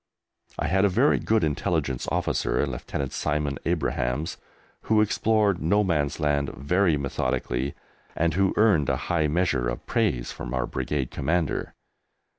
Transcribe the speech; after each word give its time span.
I 0.57 0.65
had 0.65 0.83
a 0.83 0.89
very 0.89 1.19
good 1.19 1.43
Intelligence 1.43 2.07
Officer 2.11 2.59
in 2.59 2.71
Lieutenant 2.71 3.13
Simon 3.13 3.59
Abrahams, 3.67 4.37
who 4.85 4.99
explored 4.99 5.61
"no 5.61 5.83
man's 5.83 6.19
land" 6.19 6.49
very 6.55 6.97
methodically, 6.97 7.75
and 8.15 8.33
who 8.33 8.51
earned 8.57 8.89
a 8.89 8.97
high 9.13 9.27
measure 9.27 9.69
of 9.69 9.85
praise 9.85 10.31
from 10.31 10.55
our 10.55 10.65
Brigade 10.65 11.11
Commander. 11.11 11.75